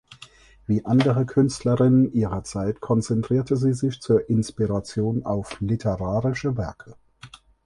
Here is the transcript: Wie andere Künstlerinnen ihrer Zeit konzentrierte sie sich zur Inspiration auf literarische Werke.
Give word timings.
Wie 0.65 0.83
andere 0.83 1.27
Künstlerinnen 1.27 2.11
ihrer 2.11 2.43
Zeit 2.43 2.79
konzentrierte 2.81 3.55
sie 3.55 3.75
sich 3.75 4.01
zur 4.01 4.29
Inspiration 4.31 5.23
auf 5.27 5.59
literarische 5.61 6.57
Werke. 6.57 6.95